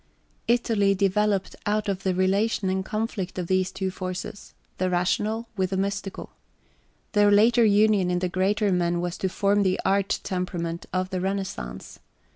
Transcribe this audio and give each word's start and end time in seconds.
Italy 0.47 0.95
developed 0.95 1.55
out 1.67 1.87
of 1.87 2.01
the 2.01 2.15
relation 2.15 2.71
and 2.71 2.83
conflict 2.83 3.37
of 3.37 3.45
these 3.45 3.71
two 3.71 3.91
forces 3.91 4.55
the 4.79 4.89
rational 4.89 5.47
with 5.55 5.69
the 5.69 5.77
mystical. 5.77 6.31
Their 7.11 7.29
later 7.29 7.63
union 7.65 8.09
in 8.09 8.17
the 8.17 8.27
greater 8.27 8.71
men 8.71 8.99
was 8.99 9.15
to 9.19 9.27
{x} 9.27 9.35
form 9.35 9.61
the 9.61 9.79
art 9.85 10.19
temperament 10.23 10.87
of 10.91 11.11
the 11.11 11.21
Renaissance. 11.21 11.99